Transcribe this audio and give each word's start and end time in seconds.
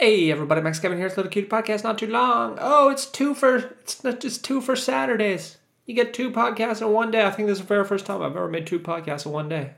Hey 0.00 0.30
everybody, 0.30 0.60
Max 0.60 0.78
Kevin 0.78 0.96
here. 0.96 1.08
It's 1.08 1.16
a 1.16 1.18
Little 1.18 1.32
Cute 1.32 1.50
Podcast, 1.50 1.82
not 1.82 1.98
too 1.98 2.06
long. 2.06 2.56
Oh, 2.60 2.88
it's 2.88 3.04
two 3.04 3.34
for 3.34 3.56
it's 3.56 4.04
not 4.04 4.20
just 4.20 4.44
two 4.44 4.60
for 4.60 4.76
Saturdays. 4.76 5.56
You 5.86 5.94
get 5.96 6.14
two 6.14 6.30
podcasts 6.30 6.80
in 6.80 6.92
one 6.92 7.10
day. 7.10 7.26
I 7.26 7.32
think 7.32 7.48
this 7.48 7.58
is 7.58 7.62
the 7.62 7.66
very 7.66 7.84
first 7.84 8.06
time 8.06 8.22
I've 8.22 8.36
ever 8.36 8.46
made 8.46 8.64
two 8.64 8.78
podcasts 8.78 9.26
in 9.26 9.32
one 9.32 9.48
day. 9.48 9.72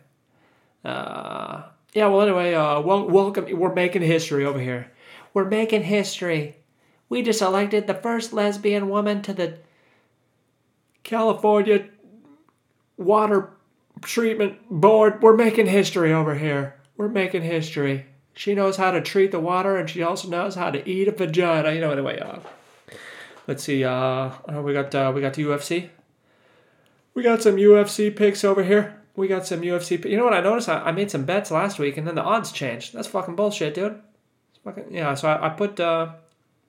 Uh, 0.84 1.62
yeah. 1.94 2.08
Well, 2.08 2.20
anyway, 2.20 2.52
uh, 2.52 2.82
wel- 2.82 3.08
welcome. 3.08 3.46
We're 3.58 3.72
making 3.72 4.02
history 4.02 4.44
over 4.44 4.60
here. 4.60 4.92
We're 5.32 5.48
making 5.48 5.84
history. 5.84 6.56
We 7.08 7.22
just 7.22 7.40
elected 7.40 7.86
the 7.86 7.94
first 7.94 8.34
lesbian 8.34 8.90
woman 8.90 9.22
to 9.22 9.32
the 9.32 9.56
California 11.02 11.88
Water 12.98 13.54
Treatment 14.02 14.58
Board. 14.68 15.22
We're 15.22 15.34
making 15.34 15.68
history 15.68 16.12
over 16.12 16.34
here. 16.34 16.76
We're 16.98 17.08
making 17.08 17.40
history. 17.40 18.04
She 18.34 18.54
knows 18.54 18.76
how 18.76 18.90
to 18.90 19.00
treat 19.00 19.32
the 19.32 19.40
water, 19.40 19.76
and 19.76 19.88
she 19.88 20.02
also 20.02 20.28
knows 20.28 20.54
how 20.54 20.70
to 20.70 20.88
eat 20.88 21.08
a 21.08 21.12
vagina. 21.12 21.72
You 21.72 21.80
know. 21.80 21.90
Anyway, 21.90 22.18
uh, 22.18 22.38
let's 23.46 23.64
see. 23.64 23.84
Uh, 23.84 23.92
uh, 23.92 24.62
we 24.62 24.72
got 24.72 24.94
uh, 24.94 25.12
we 25.14 25.20
got 25.20 25.34
the 25.34 25.42
UFC. 25.42 25.90
We 27.14 27.22
got 27.22 27.42
some 27.42 27.56
UFC 27.56 28.14
picks 28.14 28.44
over 28.44 28.62
here. 28.62 29.00
We 29.16 29.28
got 29.28 29.46
some 29.46 29.60
UFC. 29.62 30.04
You 30.08 30.16
know 30.16 30.24
what 30.24 30.34
I 30.34 30.40
noticed? 30.40 30.68
I, 30.68 30.80
I 30.80 30.92
made 30.92 31.10
some 31.10 31.24
bets 31.24 31.50
last 31.50 31.78
week, 31.78 31.96
and 31.96 32.06
then 32.06 32.14
the 32.14 32.22
odds 32.22 32.52
changed. 32.52 32.94
That's 32.94 33.08
fucking 33.08 33.36
bullshit, 33.36 33.74
dude. 33.74 34.00
It's 34.50 34.60
fucking, 34.64 34.94
yeah. 34.94 35.14
So 35.14 35.28
I, 35.28 35.46
I 35.46 35.48
put. 35.50 35.78
Uh, 35.78 36.12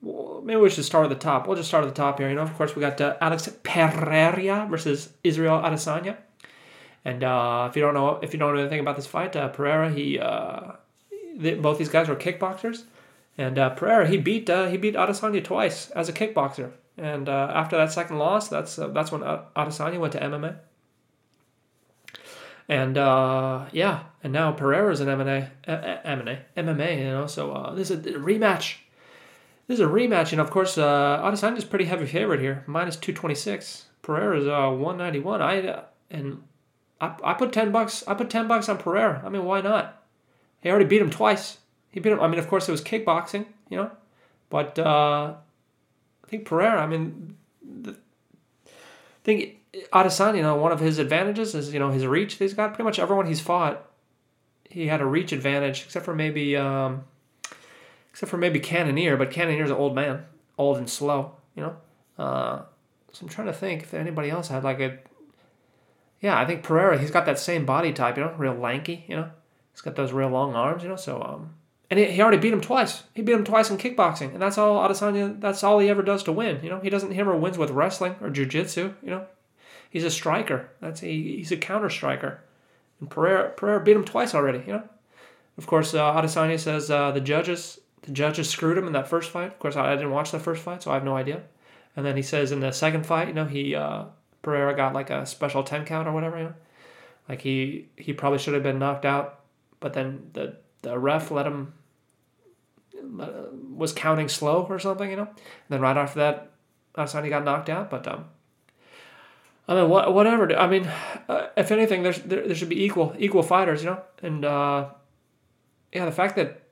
maybe 0.02 0.60
we 0.60 0.70
should 0.70 0.84
start 0.84 1.04
at 1.04 1.10
the 1.10 1.14
top. 1.14 1.46
We'll 1.46 1.56
just 1.56 1.68
start 1.68 1.84
at 1.84 1.94
the 1.94 1.94
top 1.94 2.18
here. 2.18 2.28
You 2.28 2.34
know, 2.34 2.42
of 2.42 2.54
course, 2.54 2.74
we 2.74 2.80
got 2.80 3.00
uh, 3.00 3.16
Alex 3.20 3.48
Pereira 3.62 4.66
versus 4.68 5.12
Israel 5.22 5.60
Adesanya. 5.62 6.16
And 7.04 7.24
uh, 7.24 7.66
if 7.70 7.76
you 7.76 7.82
don't 7.82 7.94
know, 7.94 8.18
if 8.22 8.32
you 8.32 8.38
don't 8.38 8.54
know 8.54 8.60
anything 8.60 8.80
about 8.80 8.96
this 8.96 9.06
fight, 9.06 9.34
uh, 9.34 9.48
Pereira, 9.48 9.90
he, 9.90 10.18
uh, 10.18 10.72
both 11.36 11.78
these 11.78 11.88
guys 11.88 12.08
were 12.08 12.16
kickboxers, 12.16 12.84
and 13.38 13.58
uh, 13.58 13.70
Pereira 13.70 14.08
he 14.08 14.18
beat 14.18 14.48
uh, 14.50 14.66
he 14.68 14.76
beat 14.76 14.94
Adesanya 14.94 15.42
twice 15.42 15.90
as 15.90 16.08
a 16.08 16.12
kickboxer. 16.12 16.72
And 16.98 17.28
uh, 17.28 17.50
after 17.54 17.76
that 17.76 17.90
second 17.90 18.18
loss, 18.18 18.48
that's 18.48 18.78
uh, 18.78 18.88
that's 18.88 19.10
when 19.10 19.22
Adesanya 19.22 19.98
went 19.98 20.12
to 20.12 20.20
MMA. 20.20 20.56
And 22.68 22.96
uh, 22.96 23.66
yeah, 23.72 24.04
and 24.22 24.32
now 24.32 24.52
Pereira's 24.52 25.00
in 25.00 25.08
MMA, 25.08 25.50
MMA, 25.66 26.38
MMA. 26.56 26.98
You 26.98 27.04
know, 27.04 27.26
so 27.26 27.52
uh, 27.52 27.74
this 27.74 27.90
is 27.90 28.06
a 28.06 28.12
rematch. 28.12 28.76
This 29.66 29.78
is 29.78 29.80
a 29.80 29.88
rematch, 29.88 30.32
and 30.32 30.40
of 30.40 30.50
course, 30.50 30.76
uh, 30.76 31.20
Adesanya's 31.22 31.64
pretty 31.64 31.84
heavy 31.86 32.06
favorite 32.06 32.40
here, 32.40 32.64
minus 32.66 32.96
two 32.96 33.12
twenty 33.12 33.34
six. 33.34 33.86
Pereira's 34.02 34.46
uh, 34.46 34.70
one 34.70 34.98
ninety 34.98 35.18
one. 35.18 35.40
I 35.40 35.82
and 36.10 36.42
I, 37.00 37.14
I 37.24 37.34
put 37.34 37.52
ten 37.52 37.72
bucks. 37.72 38.04
I 38.06 38.14
put 38.14 38.30
ten 38.30 38.48
bucks 38.48 38.68
on 38.68 38.78
Pereira. 38.78 39.22
I 39.24 39.28
mean, 39.28 39.44
why 39.44 39.60
not? 39.60 40.01
He 40.62 40.70
already 40.70 40.84
beat 40.84 41.02
him 41.02 41.10
twice. 41.10 41.58
He 41.90 42.00
beat 42.00 42.12
him. 42.12 42.20
I 42.20 42.28
mean, 42.28 42.38
of 42.38 42.48
course, 42.48 42.68
it 42.68 42.72
was 42.72 42.82
kickboxing, 42.82 43.46
you 43.68 43.76
know, 43.76 43.90
but 44.48 44.78
uh, 44.78 45.34
I 46.24 46.28
think 46.28 46.46
Pereira. 46.46 46.80
I 46.80 46.86
mean, 46.86 47.36
the, 47.62 47.92
I 47.92 49.24
think 49.24 49.56
Adesanya. 49.92 50.36
You 50.36 50.42
know, 50.42 50.56
one 50.56 50.72
of 50.72 50.80
his 50.80 50.98
advantages 50.98 51.54
is 51.54 51.72
you 51.72 51.78
know 51.78 51.90
his 51.90 52.06
reach. 52.06 52.34
He's 52.34 52.54
got 52.54 52.68
pretty 52.74 52.84
much 52.84 52.98
everyone 52.98 53.26
he's 53.26 53.40
fought. 53.40 53.84
He 54.70 54.86
had 54.86 55.02
a 55.02 55.06
reach 55.06 55.32
advantage, 55.32 55.82
except 55.84 56.04
for 56.04 56.14
maybe, 56.14 56.56
um, 56.56 57.04
except 58.10 58.30
for 58.30 58.38
maybe 58.38 58.58
Cannonier. 58.58 59.16
But 59.16 59.30
Cannonier's 59.30 59.70
an 59.70 59.76
old 59.76 59.94
man, 59.94 60.24
old 60.56 60.78
and 60.78 60.88
slow. 60.88 61.36
You 61.54 61.62
know. 61.64 61.76
Uh, 62.18 62.62
so 63.12 63.24
I'm 63.24 63.28
trying 63.28 63.48
to 63.48 63.52
think 63.52 63.82
if 63.82 63.92
anybody 63.92 64.30
else 64.30 64.48
had 64.48 64.64
like 64.64 64.80
a 64.80 64.98
yeah, 66.22 66.38
I 66.38 66.46
think 66.46 66.62
Pereira, 66.62 66.98
he's 66.98 67.10
got 67.10 67.26
that 67.26 67.38
same 67.38 67.66
body 67.66 67.92
type, 67.92 68.16
you 68.16 68.22
know, 68.22 68.32
real 68.38 68.54
lanky, 68.54 69.04
you 69.08 69.16
know. 69.16 69.30
He's 69.72 69.80
got 69.80 69.96
those 69.96 70.12
real 70.12 70.28
long 70.28 70.54
arms, 70.54 70.82
you 70.82 70.88
know. 70.88 70.96
So, 70.96 71.22
um, 71.22 71.54
and 71.90 71.98
he, 71.98 72.06
he 72.06 72.20
already 72.20 72.38
beat 72.38 72.52
him 72.52 72.60
twice. 72.60 73.04
He 73.14 73.22
beat 73.22 73.34
him 73.34 73.44
twice 73.44 73.70
in 73.70 73.78
kickboxing, 73.78 74.32
and 74.32 74.42
that's 74.42 74.58
all 74.58 74.86
Adesanya. 74.86 75.40
That's 75.40 75.64
all 75.64 75.78
he 75.78 75.88
ever 75.88 76.02
does 76.02 76.22
to 76.24 76.32
win. 76.32 76.62
You 76.62 76.70
know, 76.70 76.80
he 76.80 76.90
doesn't 76.90 77.10
he 77.10 77.16
never 77.16 77.36
wins 77.36 77.58
with 77.58 77.70
wrestling 77.70 78.16
or 78.20 78.30
jujitsu. 78.30 78.94
You 79.02 79.10
know, 79.10 79.26
he's 79.90 80.04
a 80.04 80.10
striker. 80.10 80.70
That's 80.80 81.02
a, 81.02 81.06
he's 81.06 81.52
a 81.52 81.56
counter 81.56 81.90
striker, 81.90 82.40
and 83.00 83.10
Pereira 83.10 83.50
Pereira 83.50 83.82
beat 83.82 83.96
him 83.96 84.04
twice 84.04 84.34
already. 84.34 84.62
You 84.66 84.74
know, 84.74 84.88
of 85.58 85.66
course, 85.66 85.94
uh, 85.94 86.14
Adesanya 86.14 86.58
says 86.58 86.90
uh, 86.90 87.10
the 87.12 87.20
judges 87.20 87.80
the 88.02 88.12
judges 88.12 88.50
screwed 88.50 88.78
him 88.78 88.86
in 88.86 88.92
that 88.94 89.08
first 89.08 89.30
fight. 89.30 89.48
Of 89.48 89.58
course, 89.58 89.76
I, 89.76 89.92
I 89.92 89.96
didn't 89.96 90.10
watch 90.10 90.32
the 90.32 90.38
first 90.40 90.62
fight, 90.62 90.82
so 90.82 90.90
I 90.90 90.94
have 90.94 91.04
no 91.04 91.16
idea. 91.16 91.42
And 91.96 92.04
then 92.04 92.16
he 92.16 92.22
says 92.22 92.52
in 92.52 92.60
the 92.60 92.72
second 92.72 93.06
fight, 93.06 93.28
you 93.28 93.34
know, 93.34 93.44
he 93.44 93.74
uh, 93.74 94.04
Pereira 94.42 94.74
got 94.74 94.94
like 94.94 95.10
a 95.10 95.26
special 95.26 95.62
ten 95.62 95.84
count 95.84 96.08
or 96.08 96.12
whatever. 96.12 96.38
You 96.38 96.44
know, 96.44 96.54
like 97.28 97.42
he 97.42 97.88
he 97.96 98.12
probably 98.12 98.38
should 98.38 98.54
have 98.54 98.62
been 98.62 98.78
knocked 98.78 99.04
out, 99.04 99.40
but 99.82 99.92
then 99.92 100.30
the 100.32 100.56
the 100.82 100.98
ref 100.98 101.30
let 101.30 101.46
him 101.46 101.74
was 103.76 103.92
counting 103.92 104.28
slow 104.28 104.66
or 104.68 104.78
something. 104.78 105.10
You 105.10 105.16
know, 105.16 105.26
and 105.26 105.68
then 105.68 105.80
right 105.80 105.96
after 105.96 106.20
that, 106.20 106.52
Adesanya 106.96 107.28
got 107.28 107.44
knocked 107.44 107.68
out. 107.68 107.90
But 107.90 108.08
um, 108.08 108.24
I 109.68 109.74
mean, 109.74 109.88
what 109.88 110.14
whatever. 110.14 110.56
I 110.56 110.66
mean, 110.66 110.90
uh, 111.28 111.48
if 111.56 111.70
anything, 111.70 112.02
there's 112.02 112.20
there, 112.20 112.46
there 112.46 112.54
should 112.54 112.70
be 112.70 112.84
equal 112.84 113.14
equal 113.18 113.42
fighters. 113.42 113.82
You 113.82 113.90
know, 113.90 114.02
and 114.22 114.44
uh, 114.44 114.88
yeah, 115.92 116.06
the 116.06 116.12
fact 116.12 116.36
that 116.36 116.62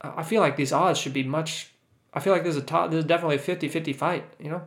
I 0.00 0.22
feel 0.22 0.40
like 0.40 0.56
these 0.56 0.72
odds 0.72 0.98
should 0.98 1.14
be 1.14 1.24
much. 1.24 1.72
I 2.14 2.20
feel 2.20 2.32
like 2.32 2.44
there's 2.44 2.56
a 2.56 2.62
top. 2.62 2.90
There's 2.90 3.04
definitely 3.04 3.36
a 3.36 3.38
50-50 3.38 3.94
fight. 3.94 4.24
You 4.38 4.50
know 4.50 4.62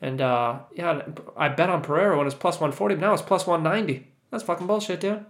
and 0.00 0.20
uh, 0.20 0.60
yeah, 0.74 1.02
I 1.36 1.48
bet 1.48 1.70
on 1.70 1.82
Pereira 1.82 2.16
when 2.16 2.26
it's 2.26 2.36
plus 2.36 2.60
one 2.60 2.72
forty. 2.72 2.94
Now 2.94 3.12
it's 3.14 3.22
plus 3.22 3.46
one 3.46 3.62
ninety. 3.62 4.08
That's 4.30 4.44
fucking 4.44 4.66
bullshit, 4.66 5.00
dude. 5.00 5.24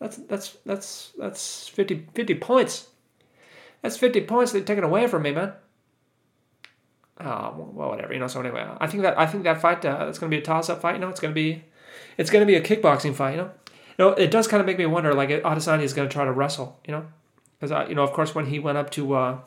That's 0.00 0.16
that's 0.16 0.56
that's 0.64 1.12
that's 1.18 1.68
50, 1.68 2.08
50 2.14 2.34
points. 2.36 2.88
That's 3.82 3.96
fifty 3.96 4.20
points 4.20 4.52
they're 4.52 4.62
taking 4.62 4.84
away 4.84 5.06
from 5.06 5.22
me, 5.22 5.32
man. 5.32 5.52
Oh 7.20 7.72
well, 7.74 7.90
whatever. 7.90 8.12
You 8.12 8.18
know. 8.18 8.26
So 8.26 8.40
anyway, 8.40 8.66
I 8.80 8.86
think 8.86 9.02
that 9.02 9.18
I 9.18 9.26
think 9.26 9.44
that 9.44 9.60
fight 9.60 9.84
uh, 9.84 10.04
that's 10.04 10.18
gonna 10.18 10.30
be 10.30 10.38
a 10.38 10.42
toss 10.42 10.68
up 10.68 10.80
fight. 10.80 10.94
You 10.94 11.00
know, 11.00 11.08
it's 11.08 11.20
gonna 11.20 11.34
be, 11.34 11.64
it's 12.16 12.30
gonna 12.30 12.46
be 12.46 12.56
a 12.56 12.60
kickboxing 12.60 13.14
fight. 13.14 13.32
You 13.32 13.36
know. 13.38 13.50
You 13.98 14.04
know, 14.04 14.10
it 14.12 14.30
does 14.30 14.46
kind 14.46 14.60
of 14.60 14.66
make 14.66 14.78
me 14.78 14.86
wonder, 14.86 15.12
like 15.12 15.28
Adesanya 15.30 15.82
is 15.82 15.92
going 15.92 16.08
to 16.08 16.12
try 16.12 16.24
to 16.24 16.30
wrestle, 16.30 16.78
you 16.86 16.92
know, 16.92 17.06
because 17.58 17.88
you 17.88 17.96
know, 17.96 18.04
of 18.04 18.12
course, 18.12 18.32
when 18.32 18.46
he 18.46 18.60
went 18.60 18.78
up 18.78 18.90
to 18.90 19.12
uh, 19.14 19.38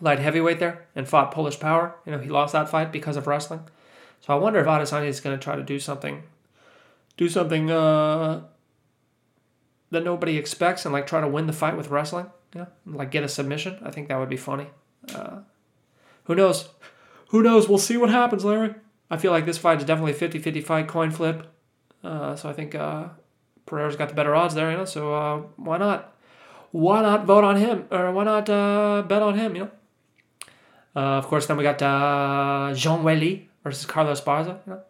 light 0.00 0.18
heavyweight 0.18 0.60
there 0.60 0.86
and 0.94 1.08
fought 1.08 1.32
Polish 1.32 1.58
Power. 1.58 1.96
You 2.04 2.12
know, 2.12 2.18
he 2.18 2.28
lost 2.28 2.52
that 2.52 2.68
fight 2.68 2.92
because 2.92 3.16
of 3.16 3.26
wrestling. 3.26 3.60
So 4.20 4.32
I 4.32 4.36
wonder 4.36 4.60
if 4.60 4.66
Adesanya 4.66 5.08
is 5.08 5.20
going 5.20 5.36
to 5.36 5.42
try 5.42 5.56
to 5.56 5.62
do 5.62 5.78
something, 5.78 6.22
do 7.16 7.28
something 7.28 7.70
uh, 7.70 8.42
that 9.96 10.04
nobody 10.04 10.36
expects 10.36 10.84
and 10.84 10.92
like 10.92 11.06
try 11.06 11.22
to 11.22 11.28
win 11.28 11.46
the 11.46 11.52
fight 11.52 11.76
with 11.76 11.88
wrestling. 11.88 12.26
You 12.54 12.60
know, 12.60 12.68
like 12.98 13.10
get 13.10 13.24
a 13.24 13.28
submission. 13.28 13.78
I 13.82 13.90
think 13.90 14.08
that 14.08 14.18
would 14.18 14.28
be 14.28 14.36
funny. 14.36 14.66
Uh, 15.14 15.40
who 16.24 16.34
knows? 16.34 16.68
Who 17.30 17.42
knows? 17.42 17.68
We'll 17.68 17.78
see 17.78 17.96
what 17.96 18.10
happens, 18.10 18.44
Larry. 18.44 18.74
I 19.10 19.16
feel 19.16 19.32
like 19.32 19.46
this 19.46 19.58
fight 19.58 19.78
is 19.78 19.84
definitely 19.84 20.12
a 20.12 20.28
50-50 20.28 20.62
fight, 20.62 20.88
coin 20.88 21.10
flip. 21.10 21.46
Uh, 22.04 22.36
so 22.36 22.50
I 22.50 22.52
think 22.52 22.74
uh, 22.74 23.08
Pereira's 23.64 23.96
got 23.96 24.10
the 24.10 24.14
better 24.14 24.34
odds 24.34 24.54
there, 24.54 24.70
you 24.70 24.76
know. 24.76 24.84
So 24.84 25.14
uh, 25.14 25.36
why 25.56 25.78
not? 25.78 26.12
Why 26.72 27.00
not 27.00 27.24
vote 27.24 27.44
on 27.44 27.56
him, 27.56 27.86
or 27.90 28.12
why 28.12 28.24
not 28.24 28.50
uh, 28.50 29.02
bet 29.08 29.22
on 29.22 29.38
him? 29.38 29.56
You 29.56 29.62
know. 29.62 29.70
Uh, 30.94 31.18
of 31.18 31.26
course, 31.26 31.46
then 31.46 31.56
we 31.56 31.62
got 31.62 31.80
uh, 31.80 32.72
Zhang 32.72 33.02
Weili 33.02 33.46
versus 33.64 33.86
Carla 33.86 34.12
Esparza. 34.12 34.58
You 34.66 34.72
know? 34.72 34.80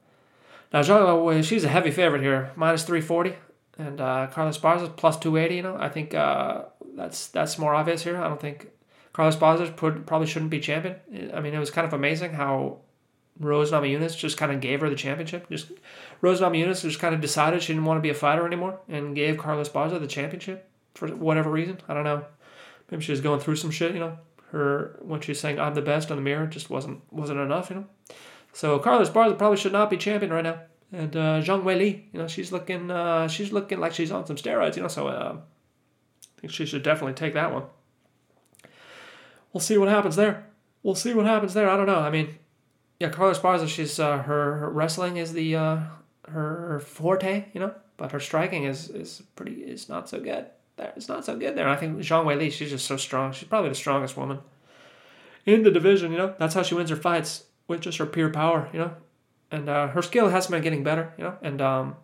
Now, 0.73 0.81
Zhang 0.81 1.01
Weili, 1.01 1.45
she's 1.45 1.65
a 1.65 1.69
heavy 1.69 1.91
favorite 1.91 2.23
here, 2.23 2.51
minus 2.57 2.85
340. 2.85 3.35
And 3.79 4.01
uh, 4.01 4.29
Carla 4.29 4.51
Esparza 4.51 4.95
plus 4.95 5.19
280, 5.19 5.57
you 5.57 5.63
know. 5.63 5.77
I 5.79 5.89
think 5.89 6.15
uh, 6.15 6.63
that's 6.95 7.29
that's 7.29 7.59
more 7.59 7.75
obvious 7.75 8.03
here. 8.03 8.17
I 8.17 8.29
don't 8.29 8.41
think 8.41 8.69
Carla 9.13 9.33
Esparza 9.33 9.75
probably 10.07 10.27
shouldn't 10.27 10.51
be 10.51 10.61
champion. 10.61 10.97
I 11.35 11.41
mean, 11.41 11.55
it 11.55 11.59
was 11.59 11.71
kind 11.71 11.87
of 11.87 11.93
amazing 11.93 12.33
how 12.33 12.79
Rose 13.39 13.73
Namajunas 13.73 14.17
just 14.17 14.39
kind 14.39 14.51
of 14.51 14.61
gave 14.61 14.81
her 14.81 14.89
the 14.89 14.97
championship. 14.97 15.49
Just 15.51 15.73
Rose 16.23 16.41
Namajunas 16.41 16.83
just 16.83 17.01
kind 17.01 17.15
of 17.15 17.21
decided 17.21 17.63
she 17.63 17.75
didn't 17.75 17.85
want 17.85 17.99
to 17.99 18.03
be 18.03 18.11
a 18.11 18.15
fighter 18.15 18.47
anymore 18.47 18.81
and 18.89 19.15
gave 19.15 19.37
Carla 19.37 19.63
Esparza 19.63 20.01
the 20.01 20.07
championship 20.07 20.69
for 20.95 21.09
whatever 21.09 21.51
reason. 21.51 21.79
I 21.89 21.95
don't 21.95 22.05
know. 22.05 22.25
Maybe 22.91 23.03
she 23.03 23.13
was 23.13 23.21
going 23.21 23.41
through 23.41 23.57
some 23.57 23.71
shit, 23.71 23.93
you 23.93 24.01
know 24.01 24.17
her 24.53 24.99
when 25.03 25.21
she's 25.21 25.41
saying 25.41 25.59
I'm 25.59 25.75
the 25.75 25.83
best 25.83 26.11
on 26.11 26.17
the 26.17 26.23
mirror 26.23 26.47
just 26.47 26.71
wasn't 26.71 27.01
wasn't 27.13 27.41
enough, 27.41 27.71
you 27.71 27.77
know. 27.77 27.87
So 28.53 28.79
Carla 28.79 29.05
Esparza 29.05 29.37
probably 29.37 29.59
should 29.59 29.73
not 29.73 29.91
be 29.91 29.97
champion 29.97 30.33
right 30.33 30.45
now. 30.45 30.61
And 30.97 31.15
uh, 31.15 31.43
Zhang 31.43 31.63
Weili, 31.63 32.05
you 32.11 32.19
know, 32.19 32.27
she's 32.27 32.53
looking 32.53 32.91
uh, 32.91 33.29
she's 33.29 33.53
looking 33.53 33.79
like 33.81 33.93
she's 33.93 34.11
on 34.11 34.25
some 34.25 34.37
steroids, 34.37 34.77
you 34.77 34.83
know. 34.83 34.89
So 34.89 35.09
uh, 35.09 35.37
I 35.37 36.41
think 36.41 36.53
she 36.53 36.65
should 36.65 36.83
definitely 36.83 37.13
take 37.13 37.35
that 37.35 37.53
one. 37.53 37.65
We'll 39.53 39.61
see 39.61 39.77
what 39.77 39.91
happens 39.91 40.17
there. 40.17 40.47
We'll 40.83 40.95
see 40.95 41.13
what 41.13 41.27
happens 41.27 41.53
there. 41.53 41.69
I 41.69 41.77
don't 41.77 41.87
know. 41.87 41.99
I 41.99 42.09
mean, 42.09 42.39
yeah, 42.99 43.11
Carla 43.11 43.35
Esparza, 43.35 43.69
she's 43.69 44.01
uh, 44.01 44.19
her, 44.19 44.57
her 44.57 44.71
wrestling 44.71 45.19
is 45.19 45.35
the 45.35 45.55
uh, 45.55 45.79
her 46.29 46.81
forte, 46.81 47.45
you 47.53 47.61
know, 47.61 47.75
but 47.99 48.13
her 48.13 48.21
striking 48.21 48.65
is 48.65 48.89
is 48.89 49.23
pretty 49.37 49.53
is 49.53 49.91
not 49.91 50.09
so 50.09 50.19
good 50.19 50.47
there. 50.77 50.95
It's 50.97 51.09
not 51.09 51.27
so 51.27 51.37
good 51.37 51.59
there. 51.59 51.69
I 51.69 51.77
think 51.77 51.99
Zhang 51.99 52.25
Weili, 52.25 52.51
she's 52.51 52.71
just 52.71 52.87
so 52.87 52.97
strong. 52.97 53.33
She's 53.33 53.49
probably 53.49 53.69
the 53.69 53.75
strongest 53.75 54.17
woman 54.17 54.39
in 55.45 55.63
the 55.63 55.71
division. 55.71 56.11
You 56.13 56.19
know, 56.19 56.35
that's 56.39 56.55
how 56.55 56.63
she 56.63 56.75
wins 56.75 56.89
her 56.89 56.97
fights 56.97 57.45
with 57.69 57.83
just 57.83 57.99
her 57.99 58.07
pure 58.07 58.31
power. 58.31 58.71
You 58.73 58.79
know, 58.79 58.95
and 59.51 59.69
uh, 59.69 59.89
her 59.89 60.03
skill 60.03 60.29
has 60.29 60.47
been 60.47 60.63
getting 60.63 60.85
better. 60.85 61.13
You 61.19 61.25
know, 61.25 61.39
and 61.43 61.61
um, 61.61 61.97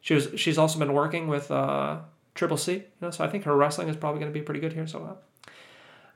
she 0.00 0.14
was 0.14 0.28
she's 0.36 0.58
also 0.58 0.78
been 0.78 0.92
working 0.92 1.28
with 1.28 1.50
uh, 1.50 1.98
Triple 2.34 2.56
C. 2.56 2.72
You 2.72 2.82
know, 3.00 3.10
so 3.10 3.24
I 3.24 3.28
think 3.28 3.44
her 3.44 3.56
wrestling 3.56 3.88
is 3.88 3.96
probably 3.96 4.20
going 4.20 4.32
to 4.32 4.38
be 4.38 4.44
pretty 4.44 4.60
good 4.60 4.72
here. 4.72 4.86
So. 4.86 5.04
Uh, 5.04 5.14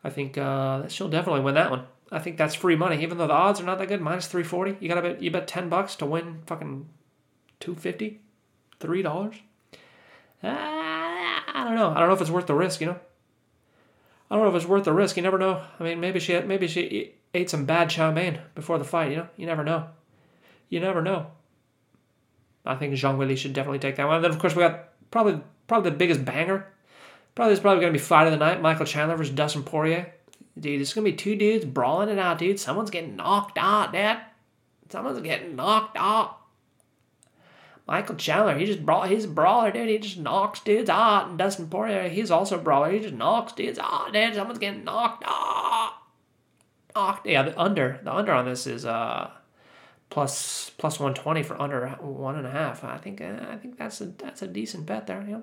I 0.05 0.11
think 0.11 0.37
uh, 0.37 0.89
she'll 0.89 1.09
definitely 1.09 1.43
win 1.43 1.55
that 1.55 1.71
one. 1.71 1.85
I 2.11 2.19
think 2.19 2.37
that's 2.37 2.55
free 2.55 2.77
money, 2.77 3.03
even 3.03 3.19
though 3.19 3.27
the 3.27 3.33
odds 3.33 3.61
are 3.61 3.65
not 3.65 3.79
that 3.79 3.89
good. 3.89 4.01
Minus 4.01 4.27
three 4.27 4.43
forty. 4.43 4.77
You 4.81 4.89
gotta 4.89 5.03
bet 5.03 5.23
you 5.23 5.31
bet 5.31 5.47
ten 5.47 5.69
bucks 5.69 5.97
to 5.97 6.07
win 6.07 6.43
fucking 6.47 6.89
two 7.61 7.75
fifty, 7.75 8.21
three 8.81 9.03
dollars. 9.03 9.37
Uh, 10.43 10.49
I 10.49 11.65
don't 11.65 11.77
know. 11.77 11.91
I 11.91 12.01
don't 12.01 12.09
know 12.09 12.15
if 12.15 12.21
it's 12.21 12.31
worth 12.31 12.47
the 12.47 12.55
risk. 12.55 12.81
You 12.81 12.89
know. 12.89 13.01
I 14.31 14.35
don't 14.35 14.45
know 14.45 14.51
if 14.51 14.57
it's 14.57 14.69
worth 14.69 14.85
the 14.85 14.93
risk. 14.93 15.17
You 15.17 15.23
never 15.23 15.39
know. 15.39 15.63
I 15.79 15.85
mean, 15.85 16.01
maybe 16.01 16.19
she 16.19 16.39
maybe 16.41 16.67
she 16.67 17.15
ate 17.33 17.49
some 17.49 17.65
bad 17.65 17.89
chow 17.89 18.11
mein 18.11 18.41
before 18.55 18.79
the 18.79 18.85
fight. 18.85 19.11
You 19.11 19.19
know, 19.19 19.29
you 19.37 19.47
never 19.47 19.63
know. 19.63 19.89
You 20.73 20.81
never 20.81 21.03
know. 21.03 21.27
I 22.65 22.77
think 22.77 22.95
Zhang 22.95 23.19
Weili 23.19 23.37
should 23.37 23.53
definitely 23.53 23.79
take 23.79 23.97
that 23.97 24.07
one. 24.07 24.17
And 24.17 24.25
then 24.25 24.31
of 24.31 24.39
course 24.39 24.57
we 24.57 24.63
got 24.63 24.89
probably 25.11 25.39
probably 25.67 25.91
the 25.91 25.97
biggest 25.99 26.25
banger. 26.25 26.67
Probably 27.35 27.53
is 27.53 27.61
probably 27.61 27.83
gonna 27.83 27.93
be 27.93 27.99
fight 27.99 28.27
of 28.27 28.31
the 28.31 28.39
night. 28.39 28.63
Michael 28.63 28.87
Chandler 28.87 29.17
versus 29.17 29.35
Dustin 29.35 29.65
Poirier. 29.65 30.15
Dude, 30.59 30.81
it's 30.81 30.95
gonna 30.95 31.05
be 31.05 31.13
two 31.13 31.37
dudes 31.37 31.67
brawling 31.67 32.09
it 32.09 32.19
out, 32.19 32.39
dude. 32.39 32.59
Someone's 32.59 32.89
getting 32.89 33.17
knocked 33.17 33.59
out, 33.59 33.93
Dad. 33.93 34.23
Someone's 34.89 35.21
getting 35.21 35.57
knocked 35.57 35.99
out. 35.99 36.39
Michael 37.87 38.15
Chandler, 38.15 38.57
he 38.57 38.65
just 38.65 38.87
brawl. 38.87 39.03
He's 39.03 39.27
a 39.27 39.29
brawler, 39.29 39.73
dude. 39.73 39.91
He 39.91 39.99
just 39.99 40.17
knocks 40.17 40.61
dudes 40.61 40.89
out. 40.89 41.29
And 41.29 41.37
Dustin 41.37 41.69
Poirier, 41.69 42.09
he's 42.09 42.31
also 42.31 42.59
a 42.59 42.63
brawler. 42.63 42.91
He 42.91 43.01
just 43.01 43.13
knocks 43.13 43.53
dudes 43.53 43.79
out, 43.79 44.15
dude. 44.15 44.35
Someone's 44.35 44.59
getting 44.59 44.85
knocked 44.85 45.23
out. 45.27 45.93
Knocked. 46.95 47.27
Yeah, 47.27 47.43
the 47.43 47.61
under. 47.61 48.01
The 48.03 48.15
under 48.15 48.33
on 48.33 48.47
this 48.47 48.67
is 48.67 48.87
uh 48.87 49.33
plus 50.13 50.71
plus 50.77 51.01
one 51.01 51.15
twenty 51.15 51.43
for 51.43 51.61
under 51.61 51.89
one 52.01 52.37
and 52.37 52.47
a 52.47 52.51
half. 52.51 52.85
I 52.85 52.99
think 52.99 53.23
uh, 53.23 53.33
I 53.51 53.57
think 53.57 53.79
that's 53.79 53.99
a 54.03 54.07
that's 54.07 54.43
a 54.43 54.47
decent 54.47 54.85
bet 54.85 55.07
there. 55.07 55.25
Yeah. 55.27 55.41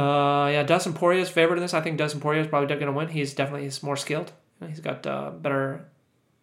Uh, 0.00 0.48
yeah, 0.48 0.62
Dustin 0.62 0.92
Poirier 0.92 1.20
is 1.20 1.28
favored 1.28 1.56
in 1.56 1.62
this. 1.62 1.74
I 1.74 1.80
think 1.80 1.98
Dustin 1.98 2.20
Poirier 2.20 2.42
is 2.42 2.46
probably 2.46 2.68
going 2.68 2.86
to 2.86 2.92
win. 2.92 3.08
He's 3.08 3.34
definitely 3.34 3.64
he's 3.64 3.82
more 3.82 3.96
skilled. 3.96 4.30
He's 4.64 4.78
got 4.78 5.04
uh, 5.04 5.30
better, 5.30 5.84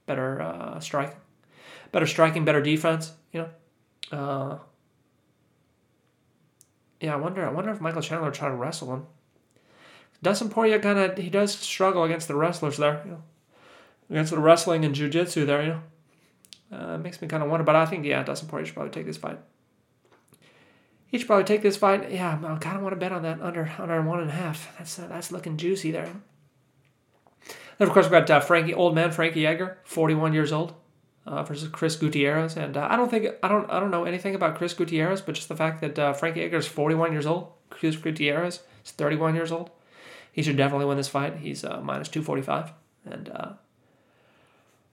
better 0.06 0.42
uh, 0.42 0.80
strike, 0.82 1.16
better 1.94 2.06
striking, 2.06 2.44
better 2.44 2.62
defense. 2.62 3.14
You 3.32 3.46
know. 4.12 4.18
Uh, 4.18 4.58
yeah, 7.00 7.14
I 7.14 7.16
wonder. 7.16 7.48
I 7.48 7.52
wonder 7.52 7.72
if 7.72 7.80
Michael 7.80 8.02
Chandler 8.02 8.32
try 8.32 8.50
to 8.50 8.56
wrestle 8.56 8.94
him. 8.94 9.06
Dustin 10.22 10.50
Poirier 10.50 10.80
kind 10.80 11.00
of 11.00 11.18
he 11.18 11.30
does 11.30 11.56
struggle 11.56 12.04
against 12.04 12.28
the 12.28 12.36
wrestlers 12.36 12.76
there. 12.76 13.02
You 13.06 13.12
know, 13.12 13.24
against 14.10 14.32
the 14.32 14.40
wrestling 14.40 14.84
and 14.84 14.94
jujitsu 14.94 15.46
there. 15.46 15.62
You 15.62 15.70
know. 15.70 15.82
Uh, 16.72 16.98
makes 16.98 17.22
me 17.22 17.28
kind 17.28 17.42
of 17.42 17.50
wonder, 17.50 17.64
but 17.64 17.76
I 17.76 17.86
think 17.86 18.06
yeah, 18.06 18.24
Dustin 18.24 18.50
Poirier 18.50 18.66
should 18.66 18.76
probably 18.76 18.92
take 18.92 19.06
this 19.06 19.18
fight. 19.18 19.40
He 21.08 21.18
should 21.18 21.28
probably 21.28 21.46
take 21.46 21.62
this 21.62 21.78
fight. 21.78 22.12
Yeah, 22.12 22.38
I 22.44 22.58
kind 22.58 22.76
of 22.76 22.84
want 22.84 22.92
to 22.92 23.00
bet 23.00 23.14
on 23.14 23.24
that 23.24 23.40
under 23.42 23.72
under 23.80 24.02
one 24.02 24.20
and 24.20 24.30
a 24.30 24.34
half. 24.34 24.76
That's 24.78 25.00
uh, 25.00 25.08
that's 25.08 25.32
looking 25.32 25.56
juicy 25.56 25.92
there. 25.92 26.12
Then 27.78 27.88
of 27.88 27.94
course 27.94 28.06
we've 28.06 28.12
got 28.12 28.30
uh, 28.30 28.42
Frankie, 28.42 28.74
old 28.74 28.96
man 28.96 29.12
Frankie 29.12 29.48
Edgar, 29.48 29.78
forty 29.86 30.14
one 30.14 30.34
years 30.34 30.52
old, 30.52 30.74
uh, 31.26 31.44
versus 31.44 31.70
Chris 31.70 31.96
Gutierrez, 31.96 32.58
and 32.58 32.76
uh, 32.76 32.88
I 32.90 32.98
don't 32.98 33.10
think 33.10 33.28
I 33.42 33.48
don't 33.48 33.70
I 33.72 33.80
don't 33.80 33.92
know 33.92 34.04
anything 34.04 34.36
about 34.36 34.58
Chris 34.58 34.74
Gutierrez, 34.74 35.22
but 35.22 35.36
just 35.36 35.48
the 35.48 35.56
fact 35.56 35.80
that 35.80 35.98
uh, 35.98 36.12
Frankie 36.12 36.42
Edgar 36.42 36.58
is 36.58 36.68
forty 36.68 36.96
one 36.96 37.14
years 37.14 37.26
old, 37.26 37.54
Chris 37.70 37.96
Gutierrez 37.96 38.62
is 38.84 38.92
thirty 38.92 39.16
one 39.16 39.36
years 39.36 39.54
old. 39.54 39.70
He 40.34 40.44
should 40.44 40.58
definitely 40.58 40.86
win 40.86 40.98
this 40.98 41.08
fight. 41.08 41.38
He's 41.38 41.64
minus 41.64 42.10
two 42.10 42.22
forty 42.22 42.42
five, 42.42 42.74
and 43.06 43.32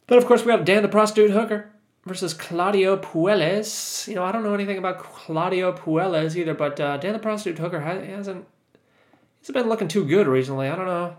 then 0.07 0.19
of 0.19 0.27
course 0.27 0.43
we 0.45 0.53
got 0.53 0.65
Dan 0.65 0.83
the 0.83 0.89
Prostitute 0.89 1.31
Hooker 1.31 1.71
versus 2.05 2.35
Claudio 2.35 2.97
Puelles. 2.97 4.07
You 4.09 4.17
know, 4.17 4.25
I 4.25 4.33
don't 4.33 4.43
know 4.43 4.55
anything 4.55 4.79
about 4.79 4.99
Claudio 4.99 5.73
Puelles 5.73 6.37
either, 6.37 6.55
but 6.55 6.79
uh, 6.81 6.97
Dan 6.97 7.13
the 7.13 7.19
Prostitute 7.19 7.59
Hooker 7.59 7.81
hasn't 7.81 8.47
he's 9.41 9.51
been 9.51 9.69
looking 9.69 9.89
too 9.89 10.05
good 10.05 10.27
recently. 10.27 10.69
I 10.69 10.77
don't 10.77 10.87
know. 10.87 11.17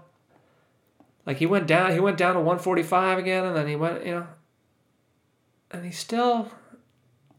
Like 1.26 1.38
he 1.38 1.46
went 1.46 1.68
down, 1.68 1.92
he 1.92 2.00
went 2.00 2.18
down 2.18 2.34
to 2.36 2.40
145 2.40 3.18
again, 3.18 3.46
and 3.46 3.56
then 3.56 3.68
he 3.68 3.76
went, 3.76 4.06
you 4.06 4.12
know, 4.12 4.28
and 5.72 5.84
he's 5.84 5.98
still 5.98 6.52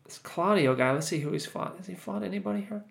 this 0.05 0.19
Claudio 0.19 0.75
guy. 0.75 0.93
Let's 0.93 1.07
see 1.07 1.21
who 1.21 1.33
he's 1.33 1.47
fought. 1.47 1.77
Has 1.77 1.87
he 1.87 1.95
fought 1.95 2.25
anybody 2.25 2.63
here? 2.63 2.85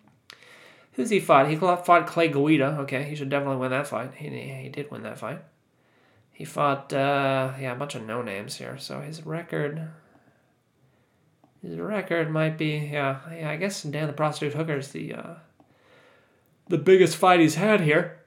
Who's 0.93 1.09
he 1.09 1.19
fought? 1.19 1.49
He 1.49 1.57
fought 1.57 2.07
Clay 2.07 2.29
Guida. 2.29 2.77
Okay, 2.81 3.03
he 3.03 3.15
should 3.15 3.29
definitely 3.29 3.57
win 3.57 3.71
that 3.71 3.87
fight. 3.87 4.13
He, 4.15 4.29
he 4.29 4.69
did 4.69 4.89
win 4.89 5.03
that 5.03 5.19
fight. 5.19 5.41
He 6.35 6.43
fought, 6.43 6.91
uh, 6.91 7.53
yeah, 7.61 7.71
a 7.71 7.75
bunch 7.75 7.95
of 7.95 8.05
no 8.05 8.21
names 8.21 8.57
here. 8.57 8.77
So 8.77 8.99
his 8.99 9.25
record, 9.25 9.87
his 11.61 11.77
record 11.77 12.29
might 12.29 12.57
be, 12.57 12.89
yeah, 12.91 13.19
yeah. 13.33 13.49
I 13.49 13.55
guess 13.55 13.81
Dan 13.83 14.07
the 14.07 14.13
Prostitute 14.13 14.53
Hooker 14.53 14.75
is 14.79 14.89
the, 14.89 15.13
uh, 15.13 15.33
the 16.67 16.77
biggest 16.77 17.15
fight 17.15 17.39
he's 17.39 17.55
had 17.55 17.79
here. 17.79 18.19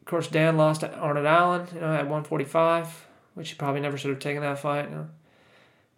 Of 0.00 0.06
course, 0.06 0.26
Dan 0.26 0.56
lost 0.56 0.80
to 0.80 0.92
Arnold 0.92 1.26
Allen, 1.26 1.68
you 1.72 1.80
know, 1.80 1.92
at 1.92 2.08
145, 2.08 3.06
which 3.34 3.50
he 3.50 3.54
probably 3.54 3.80
never 3.80 3.96
should 3.96 4.10
have 4.10 4.18
taken 4.18 4.42
that 4.42 4.58
fight. 4.58 4.90
You 4.90 4.96
know. 4.96 5.08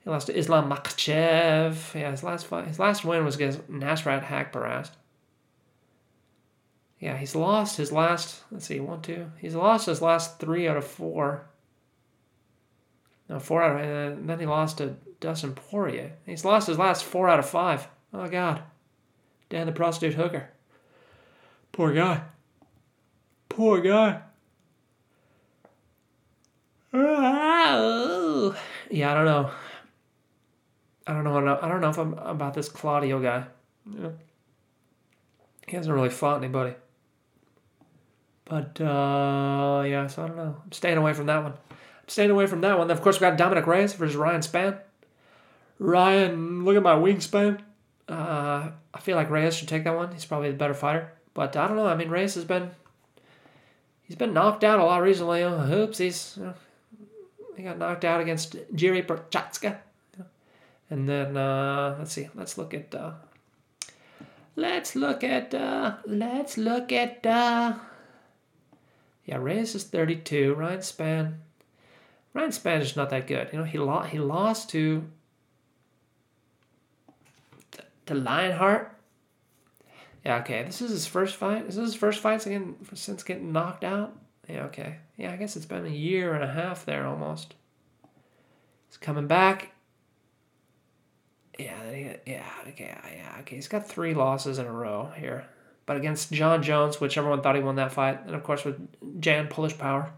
He 0.04 0.10
lost 0.10 0.26
to 0.26 0.36
Islam 0.36 0.70
Makhachev. 0.70 1.98
Yeah, 1.98 2.10
his 2.10 2.22
last 2.22 2.44
fight, 2.44 2.68
his 2.68 2.78
last 2.78 3.06
win 3.06 3.24
was 3.24 3.36
against 3.36 3.66
Nasrat 3.70 4.26
Haqparast. 4.26 4.90
Yeah, 7.00 7.16
he's 7.16 7.34
lost 7.34 7.76
his 7.76 7.92
last, 7.92 8.42
let's 8.50 8.66
see, 8.66 8.80
one, 8.80 9.02
two. 9.02 9.30
He's 9.38 9.54
lost 9.54 9.86
his 9.86 10.02
last 10.02 10.40
three 10.40 10.66
out 10.66 10.76
of 10.76 10.84
four. 10.84 11.48
No, 13.28 13.38
four 13.38 13.62
out 13.62 13.80
of, 13.80 13.86
and 13.86 14.28
then 14.28 14.40
he 14.40 14.46
lost 14.46 14.78
to 14.78 14.96
Dustin 15.20 15.54
Poirier. 15.54 16.12
He's 16.26 16.44
lost 16.44 16.66
his 16.66 16.78
last 16.78 17.04
four 17.04 17.28
out 17.28 17.38
of 17.38 17.48
five. 17.48 17.86
Oh, 18.12 18.26
God. 18.26 18.62
Dan 19.48 19.66
the 19.66 19.72
prostitute 19.72 20.14
hooker. 20.14 20.50
Poor 21.72 21.92
guy. 21.92 22.22
Poor 23.48 23.80
guy. 23.80 24.22
Yeah, 28.90 29.12
I 29.12 29.14
don't 29.14 29.24
know. 29.24 29.50
I 31.06 31.12
don't 31.12 31.24
know. 31.24 31.58
I 31.62 31.68
don't 31.68 31.80
know 31.80 31.90
if 31.90 31.98
I'm 31.98 32.14
about 32.14 32.54
this 32.54 32.68
Claudio 32.68 33.20
guy. 33.20 33.44
Yeah. 33.86 34.10
He 35.66 35.76
hasn't 35.76 35.94
really 35.94 36.10
fought 36.10 36.38
anybody. 36.38 36.74
But 38.48 38.80
uh, 38.80 39.84
yeah, 39.86 40.06
so 40.06 40.24
I 40.24 40.26
don't 40.28 40.36
know. 40.36 40.56
I'm 40.64 40.72
staying 40.72 40.96
away 40.96 41.12
from 41.12 41.26
that 41.26 41.42
one. 41.42 41.52
I'm 41.52 42.08
staying 42.08 42.30
away 42.30 42.46
from 42.46 42.62
that 42.62 42.78
one. 42.78 42.90
Of 42.90 43.02
course 43.02 43.20
we 43.20 43.26
got 43.26 43.36
Dominic 43.36 43.66
Reyes 43.66 43.92
versus 43.94 44.16
Ryan 44.16 44.40
Spann. 44.40 44.78
Ryan, 45.78 46.64
look 46.64 46.76
at 46.76 46.82
my 46.82 46.94
wingspan. 46.94 47.60
Uh, 48.08 48.70
I 48.94 49.00
feel 49.00 49.16
like 49.16 49.30
Reyes 49.30 49.54
should 49.54 49.68
take 49.68 49.84
that 49.84 49.94
one. 49.94 50.12
He's 50.12 50.24
probably 50.24 50.50
the 50.50 50.56
better 50.56 50.74
fighter. 50.74 51.12
But 51.34 51.56
I 51.56 51.68
don't 51.68 51.76
know. 51.76 51.86
I 51.86 51.94
mean, 51.94 52.08
Reyes 52.08 52.34
has 52.34 52.44
been 52.44 52.70
he's 54.02 54.16
been 54.16 54.32
knocked 54.32 54.64
out 54.64 54.80
a 54.80 54.84
lot 54.84 55.02
recently. 55.02 55.42
Oh, 55.42 55.50
oopsies. 55.50 56.36
You 56.36 56.54
he 57.56 57.64
got 57.64 57.78
knocked 57.78 58.04
out 58.04 58.20
against 58.20 58.56
Jiri 58.75 59.04
Prochazka. 59.06 59.78
And 60.90 61.06
then 61.06 61.37
uh, 61.37 61.96
let's 61.99 62.12
see. 62.12 62.28
Let's 62.34 62.56
look 62.56 62.73
at. 62.73 62.94
Uh, 62.94 63.12
let's 64.56 64.96
look 64.96 65.23
at. 65.23 65.52
Uh, 65.54 65.96
let's 66.06 66.56
look 66.56 66.92
at. 66.92 67.26
Uh, 67.26 67.75
yeah, 69.28 69.37
Reyes 69.37 69.75
is 69.75 69.85
32. 69.85 70.54
Ryan 70.54 70.78
Spann. 70.78 71.35
Ryan 72.32 72.50
Spann 72.50 72.80
is 72.80 72.97
not 72.97 73.11
that 73.11 73.26
good. 73.26 73.50
You 73.52 73.58
know, 73.58 73.64
he 73.66 73.76
lost. 73.76 74.08
He 74.08 74.18
lost 74.18 74.70
to. 74.70 75.04
To 78.06 78.14
Lionheart. 78.14 78.90
Yeah, 80.25 80.38
okay. 80.38 80.62
This 80.62 80.80
is 80.80 80.92
his 80.92 81.06
first 81.06 81.37
fight. 81.37 81.66
This 81.66 81.76
is 81.76 81.92
his 81.92 81.94
first 81.94 82.20
fight 82.20 82.47
again 82.47 82.76
since 82.94 83.23
getting 83.23 83.52
knocked 83.52 83.85
out. 83.85 84.16
Yeah, 84.49 84.64
okay. 84.64 84.97
Yeah, 85.18 85.30
I 85.30 85.37
guess 85.37 85.56
it's 85.56 85.66
been 85.66 85.85
a 85.85 85.90
year 85.90 86.32
and 86.32 86.42
a 86.42 86.50
half 86.50 86.87
there 86.87 87.06
almost. 87.06 87.52
He's 88.88 88.97
coming 88.97 89.26
back. 89.26 89.73
Yeah, 91.58 92.16
yeah, 92.25 92.47
okay, 92.68 92.97
yeah, 93.14 93.37
okay. 93.40 93.56
He's 93.56 93.68
got 93.68 93.87
three 93.87 94.14
losses 94.14 94.58
in 94.58 94.64
a 94.64 94.73
row 94.73 95.12
here 95.14 95.44
but 95.88 95.97
against 95.97 96.30
Jon 96.30 96.62
Jones, 96.62 97.00
which 97.00 97.16
everyone 97.16 97.40
thought 97.40 97.57
he 97.57 97.62
won 97.62 97.76
that 97.76 97.92
fight, 97.92 98.21
and 98.26 98.35
of 98.35 98.45
course 98.45 98.62
with 98.62 98.76
Jan 99.23 99.49
Polish 99.49 99.76
Power. 99.78 100.12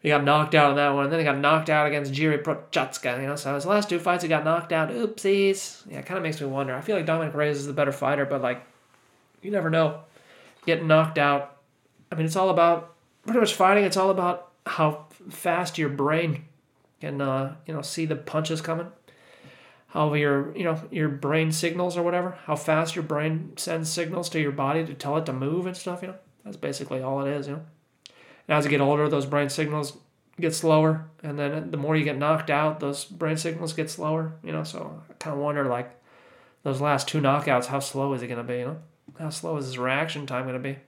He 0.00 0.10
got 0.10 0.22
knocked 0.22 0.54
out 0.54 0.70
on 0.70 0.76
that 0.76 0.90
one, 0.90 1.04
and 1.04 1.12
then 1.12 1.18
he 1.18 1.24
got 1.24 1.38
knocked 1.38 1.68
out 1.68 1.88
against 1.88 2.12
Jiri 2.12 2.40
Prochazka, 2.40 3.20
you 3.20 3.26
know, 3.26 3.34
so 3.34 3.52
his 3.56 3.66
last 3.66 3.88
two 3.88 3.98
fights 3.98 4.22
he 4.22 4.28
got 4.28 4.44
knocked 4.44 4.72
out. 4.72 4.90
Oopsies. 4.90 5.82
Yeah, 5.90 5.98
it 5.98 6.06
kind 6.06 6.18
of 6.18 6.22
makes 6.22 6.40
me 6.40 6.46
wonder. 6.46 6.72
I 6.72 6.82
feel 6.82 6.94
like 6.94 7.04
Dominic 7.04 7.34
Reyes 7.34 7.58
is 7.58 7.66
the 7.66 7.72
better 7.72 7.90
fighter, 7.90 8.24
but, 8.24 8.42
like, 8.42 8.64
you 9.42 9.50
never 9.50 9.70
know. 9.70 10.02
Getting 10.66 10.86
knocked 10.86 11.18
out. 11.18 11.56
I 12.12 12.14
mean, 12.14 12.26
it's 12.26 12.36
all 12.36 12.50
about, 12.50 12.94
pretty 13.24 13.40
much 13.40 13.54
fighting, 13.54 13.82
it's 13.82 13.96
all 13.96 14.10
about 14.10 14.52
how 14.66 15.06
fast 15.30 15.78
your 15.78 15.88
brain 15.88 16.44
can, 17.00 17.20
uh, 17.20 17.56
you 17.66 17.74
know, 17.74 17.82
see 17.82 18.06
the 18.06 18.14
punches 18.14 18.60
coming 18.60 18.86
how 19.92 20.14
your 20.14 20.56
you 20.56 20.64
know 20.64 20.80
your 20.90 21.08
brain 21.08 21.52
signals 21.52 21.96
or 21.96 22.02
whatever 22.02 22.38
how 22.44 22.56
fast 22.56 22.96
your 22.96 23.02
brain 23.02 23.52
sends 23.56 23.90
signals 23.90 24.28
to 24.30 24.40
your 24.40 24.52
body 24.52 24.84
to 24.86 24.94
tell 24.94 25.16
it 25.18 25.26
to 25.26 25.32
move 25.32 25.66
and 25.66 25.76
stuff 25.76 26.02
you 26.02 26.08
know? 26.08 26.16
That's 26.44 26.56
basically 26.56 27.02
all 27.02 27.24
it 27.24 27.30
is 27.30 27.46
you 27.46 27.54
know? 27.54 27.62
And 28.48 28.58
as 28.58 28.64
you 28.64 28.70
get 28.70 28.80
older 28.80 29.08
those 29.08 29.26
brain 29.26 29.50
signals 29.50 29.96
get 30.40 30.54
slower 30.54 31.04
and 31.22 31.38
then 31.38 31.70
the 31.70 31.76
more 31.76 31.94
you 31.94 32.04
get 32.04 32.16
knocked 32.16 32.48
out 32.48 32.80
those 32.80 33.04
brain 33.04 33.36
signals 33.36 33.74
get 33.74 33.90
slower 33.90 34.32
you 34.42 34.52
know? 34.52 34.64
So 34.64 35.02
i 35.10 35.12
kind 35.14 35.36
of 35.36 35.42
wonder 35.42 35.64
like 35.66 35.94
those 36.62 36.80
last 36.80 37.06
two 37.06 37.20
knockouts 37.20 37.66
how 37.66 37.80
slow 37.80 38.14
is 38.14 38.22
it 38.22 38.28
going 38.28 38.38
to 38.38 38.44
be 38.44 38.60
you 38.60 38.64
know? 38.64 38.78
How 39.18 39.28
slow 39.28 39.56
is 39.58 39.66
his 39.66 39.78
reaction 39.78 40.26
time 40.26 40.44
going 40.44 40.54
to 40.54 40.60
be? 40.60 40.78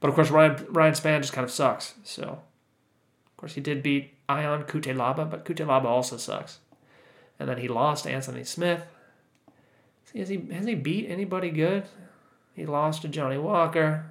But 0.00 0.08
of 0.08 0.14
course, 0.14 0.30
Ryan 0.30 0.66
Ryan 0.70 0.94
Spann 0.94 1.20
just 1.20 1.32
kind 1.32 1.44
of 1.44 1.50
sucks. 1.50 1.94
So, 2.04 2.22
of 2.24 3.36
course, 3.36 3.54
he 3.54 3.60
did 3.60 3.82
beat 3.82 4.14
Ion 4.28 4.64
Cutelaba, 4.64 5.28
but 5.28 5.44
Cutelaba 5.44 5.84
also 5.84 6.16
sucks. 6.16 6.58
And 7.38 7.48
then 7.48 7.58
he 7.58 7.68
lost 7.68 8.04
to 8.04 8.10
Anthony 8.10 8.44
Smith. 8.44 8.82
Has 10.14 10.28
he 10.28 10.36
has 10.50 10.66
he 10.66 10.74
beat 10.74 11.10
anybody 11.10 11.50
good? 11.50 11.84
He 12.54 12.64
lost 12.64 13.02
to 13.02 13.08
Johnny 13.08 13.36
Walker. 13.36 14.06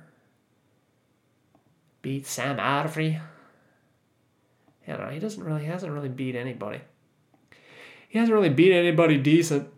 Beat 2.02 2.28
Sam 2.28 2.58
Alvey. 2.58 3.20
Yeah, 4.88 4.98
no, 4.98 5.10
he 5.10 5.20
doesn't 5.20 5.44
really 5.44 5.66
hasn't 5.66 5.92
really 5.92 6.10
beat 6.10 6.36
anybody. 6.36 6.82
He 8.08 8.20
hasn't 8.20 8.34
really 8.34 8.50
beat 8.50 8.72
anybody 8.72 9.18
decent. 9.18 9.70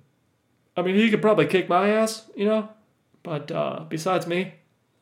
I 0.75 0.81
mean, 0.81 0.95
he 0.95 1.09
could 1.09 1.21
probably 1.21 1.47
kick 1.47 1.69
my 1.69 1.89
ass, 1.89 2.29
you 2.35 2.45
know, 2.45 2.69
but 3.23 3.51
uh, 3.51 3.85
besides 3.87 4.27
me, 4.27 4.53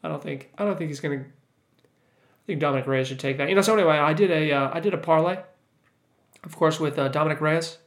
I 0.03 0.07
don't 0.07 0.21
think 0.21 0.51
I 0.57 0.65
don't 0.65 0.77
think 0.77 0.89
he's 0.89 0.99
gonna. 0.99 1.15
I 1.15 2.43
think 2.45 2.59
Dominic 2.59 2.85
Reyes 2.85 3.07
should 3.07 3.19
take 3.19 3.37
that. 3.37 3.49
You 3.49 3.55
know. 3.55 3.61
So 3.61 3.73
anyway, 3.73 3.97
I 3.97 4.13
did 4.13 4.29
a 4.29 4.51
uh, 4.51 4.69
I 4.71 4.79
did 4.79 4.93
a 4.93 4.97
parlay, 4.97 5.39
of 6.43 6.55
course, 6.55 6.79
with 6.79 6.99
uh, 6.99 7.07
Dominic 7.07 7.41
Reyes, 7.41 7.79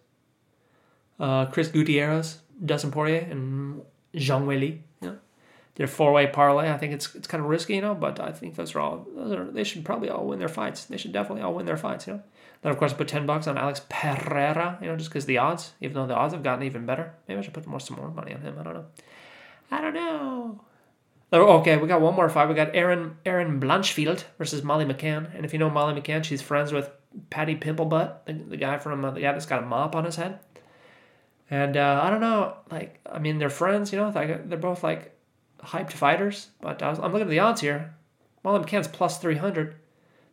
uh, 1.18 1.46
Chris 1.46 1.68
Gutierrez, 1.68 2.38
Dustin 2.64 2.90
Poirier, 2.90 3.26
and 3.30 3.82
Zhang 4.14 4.46
Weili. 4.46 4.80
You 5.00 5.08
know, 5.08 5.18
a 5.80 5.86
four 5.86 6.12
way 6.12 6.26
parlay. 6.26 6.70
I 6.70 6.78
think 6.78 6.92
it's 6.92 7.14
it's 7.14 7.28
kind 7.28 7.42
of 7.42 7.48
risky, 7.48 7.76
you 7.76 7.80
know, 7.80 7.94
but 7.94 8.20
I 8.20 8.32
think 8.32 8.56
those 8.56 8.74
are 8.74 8.80
all 8.80 9.06
those 9.14 9.32
are 9.32 9.50
they 9.50 9.64
should 9.64 9.84
probably 9.84 10.10
all 10.10 10.26
win 10.26 10.38
their 10.38 10.48
fights. 10.48 10.84
They 10.86 10.96
should 10.96 11.12
definitely 11.12 11.42
all 11.42 11.54
win 11.54 11.66
their 11.66 11.76
fights, 11.76 12.06
you 12.06 12.14
know. 12.14 12.22
Then 12.62 12.72
of 12.72 12.78
course 12.78 12.92
put 12.92 13.08
ten 13.08 13.26
bucks 13.26 13.46
on 13.46 13.56
Alex 13.56 13.82
Pereira, 13.88 14.78
you 14.80 14.88
know, 14.88 14.96
just 14.96 15.10
because 15.10 15.26
the 15.26 15.38
odds, 15.38 15.72
even 15.80 15.94
though 15.94 16.06
the 16.06 16.16
odds 16.16 16.34
have 16.34 16.42
gotten 16.42 16.64
even 16.64 16.86
better. 16.86 17.14
Maybe 17.28 17.38
I 17.38 17.42
should 17.42 17.54
put 17.54 17.66
more 17.66 17.80
some 17.80 17.96
more 17.96 18.10
money 18.10 18.34
on 18.34 18.40
him. 18.40 18.56
I 18.58 18.62
don't 18.64 18.74
know. 18.74 18.86
I 19.70 19.80
don't 19.80 19.94
know. 19.94 20.60
Oh, 21.30 21.58
okay, 21.58 21.76
we 21.76 21.86
got 21.88 22.00
one 22.00 22.14
more 22.14 22.28
fight. 22.30 22.48
We 22.48 22.54
got 22.54 22.74
Aaron 22.74 23.18
Erin 23.26 23.60
Blanchfield 23.60 24.24
versus 24.38 24.62
Molly 24.62 24.86
McCann. 24.86 25.34
And 25.34 25.44
if 25.44 25.52
you 25.52 25.58
know 25.58 25.68
Molly 25.68 26.00
McCann, 26.00 26.24
she's 26.24 26.40
friends 26.40 26.72
with 26.72 26.90
Patty 27.30 27.54
Pimplebutt, 27.54 28.24
the, 28.24 28.32
the 28.32 28.56
guy 28.56 28.78
from 28.78 29.04
uh, 29.04 29.10
the 29.10 29.20
guy 29.20 29.32
that's 29.32 29.46
got 29.46 29.62
a 29.62 29.66
mop 29.66 29.94
on 29.94 30.04
his 30.04 30.16
head. 30.16 30.38
And 31.50 31.76
uh, 31.76 32.00
I 32.02 32.10
don't 32.10 32.20
know, 32.20 32.56
like 32.70 33.00
I 33.10 33.18
mean, 33.18 33.38
they're 33.38 33.50
friends, 33.50 33.92
you 33.92 33.98
know. 33.98 34.10
They're 34.10 34.58
both 34.58 34.82
like 34.82 35.16
hyped 35.60 35.92
fighters. 35.92 36.48
But 36.60 36.82
I 36.82 36.90
was, 36.90 36.98
I'm 36.98 37.12
looking 37.12 37.22
at 37.22 37.30
the 37.30 37.38
odds 37.38 37.60
here. 37.60 37.94
Molly 38.44 38.64
McCann's 38.64 38.88
plus 38.88 39.18
three 39.18 39.36
hundred. 39.36 39.76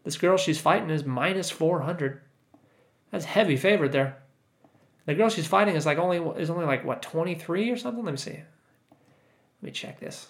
This 0.03 0.17
girl 0.17 0.38
she's 0.38 0.60
fighting 0.60 0.89
is 0.89 1.05
minus 1.05 1.50
four 1.50 1.81
hundred. 1.81 2.22
That's 3.12 3.25
heavy 3.25 3.55
favorite 3.55 3.91
there. 3.91 4.17
The 5.05 5.15
girl 5.15 5.29
she's 5.29 5.48
fighting 5.48 5.75
is 5.75 5.86
like 5.86 5.98
only 5.98 6.17
is 6.39 6.50
only 6.50 6.65
like 6.65 6.84
what 6.84 7.01
twenty 7.01 7.36
three 7.36 7.69
or 7.69 7.77
something. 7.77 8.03
Let 8.03 8.12
me 8.12 8.17
see. 8.17 8.31
Let 9.62 9.63
me 9.63 9.72
check 9.72 10.00
this. 10.00 10.27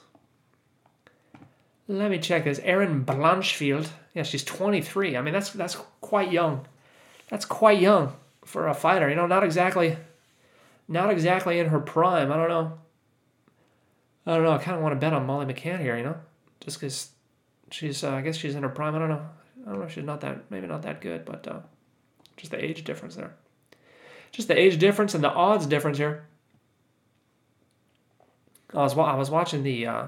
Let 1.88 2.10
me 2.10 2.20
check 2.20 2.46
this. 2.46 2.60
Erin 2.64 3.06
Blanchfield. 3.06 3.90
Yeah, 4.14 4.24
she's 4.24 4.44
23. 4.44 5.18
I 5.18 5.22
mean, 5.22 5.34
that's 5.34 5.52
that's 5.52 5.78
quite 6.02 6.32
young. 6.32 6.66
That's 7.30 7.46
quite 7.46 7.80
young 7.80 8.16
for 8.44 8.68
a 8.68 8.74
fighter. 8.74 9.10
You 9.10 9.16
know, 9.16 9.28
not 9.28 9.44
exactly, 9.44 9.98
not 10.88 11.10
exactly 11.10 11.60
in 11.60 11.68
her 11.68 11.80
prime. 11.80 12.32
I 12.32 12.38
don't 12.38 12.50
know. 12.50 12.78
I 14.26 14.36
don't 14.36 14.44
know. 14.44 14.52
I 14.52 14.58
kind 14.58 14.78
of 14.78 14.84
want 14.84 14.94
to 14.94 15.00
bet 15.00 15.14
on 15.14 15.26
Molly 15.26 15.46
McCann 15.46 15.80
here. 15.80 15.98
You 15.98 16.04
know, 16.04 16.18
just 16.60 16.80
because 16.80 17.10
she's. 17.72 18.04
Uh, 18.04 18.12
I 18.12 18.22
guess 18.22 18.38
she's 18.38 18.56
in 18.56 18.64
her 18.64 18.70
prime. 18.70 18.96
I 18.96 19.00
don't 19.00 19.10
know. 19.10 19.26
I 19.66 19.70
don't 19.70 19.80
know. 19.80 19.86
If 19.86 19.94
she's 19.94 20.04
not 20.04 20.22
that. 20.22 20.50
Maybe 20.50 20.68
not 20.68 20.84
that 20.84 21.02
good, 21.02 21.26
but 21.26 21.48
uh, 21.48 21.60
just 22.38 22.52
the 22.52 22.64
age 22.64 22.84
difference 22.84 23.16
there. 23.16 23.36
Just 24.32 24.48
the 24.48 24.58
age 24.58 24.78
difference 24.78 25.14
and 25.14 25.24
the 25.24 25.32
odds 25.32 25.66
difference 25.66 25.98
here. 25.98 26.26
I 28.74 28.80
was 28.80 28.98
I 28.98 29.16
was 29.16 29.30
watching 29.30 29.64
the. 29.64 29.88
Uh, 29.88 30.08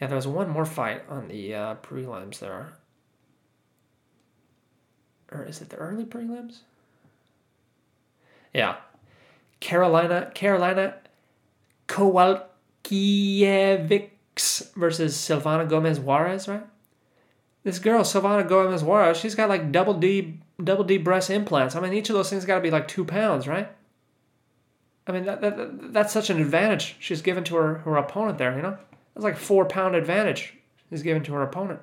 yeah, 0.00 0.08
there 0.08 0.16
was 0.16 0.26
one 0.26 0.50
more 0.50 0.64
fight 0.64 1.02
on 1.08 1.28
the 1.28 1.54
uh, 1.54 1.74
prelims 1.76 2.40
there. 2.40 2.72
Or 5.30 5.44
is 5.44 5.60
it 5.60 5.70
the 5.70 5.76
early 5.76 6.04
prelims? 6.04 6.58
Yeah. 8.52 8.76
Carolina 9.62 10.30
Carolina 10.34 10.96
Kowalkiewicz 11.86 14.74
versus 14.74 15.16
Silvana 15.16 15.68
Gomez 15.68 16.00
Juarez, 16.00 16.48
right? 16.48 16.66
This 17.62 17.78
girl, 17.78 18.02
Silvana 18.02 18.48
Gomez 18.48 18.82
Juarez, 18.82 19.16
she's 19.16 19.36
got 19.36 19.48
like 19.48 19.70
double 19.70 19.94
D 19.94 20.40
double 20.62 20.82
D 20.82 20.98
breast 20.98 21.30
implants. 21.30 21.76
I 21.76 21.80
mean, 21.80 21.92
each 21.92 22.10
of 22.10 22.16
those 22.16 22.28
things 22.28 22.44
got 22.44 22.56
to 22.56 22.60
be 22.60 22.72
like 22.72 22.88
two 22.88 23.04
pounds, 23.04 23.46
right? 23.46 23.70
I 25.06 25.12
mean, 25.12 25.26
that, 25.26 25.40
that, 25.40 25.92
that's 25.92 26.12
such 26.12 26.28
an 26.28 26.40
advantage 26.40 26.96
she's 26.98 27.22
given 27.22 27.44
to 27.44 27.54
her, 27.56 27.74
her 27.78 27.96
opponent 27.96 28.38
there, 28.38 28.56
you 28.56 28.62
know? 28.62 28.76
That's 29.14 29.24
like 29.24 29.36
four 29.36 29.64
pound 29.64 29.94
advantage 29.94 30.54
is 30.90 31.04
given 31.04 31.22
to 31.24 31.34
her 31.34 31.42
opponent. 31.42 31.80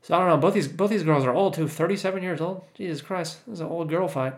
So 0.00 0.14
I 0.14 0.18
don't 0.18 0.28
know. 0.28 0.38
Both 0.38 0.54
these 0.54 0.68
both 0.68 0.90
these 0.90 1.02
girls 1.02 1.24
are 1.24 1.34
old 1.34 1.54
too. 1.54 1.68
Thirty 1.68 1.96
seven 1.96 2.22
years 2.22 2.40
old. 2.40 2.64
Jesus 2.74 3.02
Christ, 3.02 3.44
this 3.46 3.54
is 3.54 3.60
an 3.60 3.68
old 3.68 3.90
girl 3.90 4.08
fight. 4.08 4.34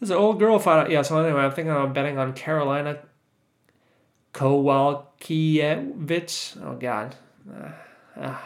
This 0.00 0.10
an 0.10 0.16
old 0.16 0.38
girl 0.38 0.58
fight. 0.58 0.90
Yeah. 0.90 1.02
So 1.02 1.22
anyway, 1.22 1.42
I'm 1.42 1.52
thinking 1.52 1.72
I'm 1.72 1.92
betting 1.92 2.18
on 2.18 2.32
Carolina 2.32 2.98
Kowalkiewicz. 4.32 6.64
Oh 6.64 6.76
God. 6.76 7.14
Uh, 7.50 7.72
uh. 8.18 8.38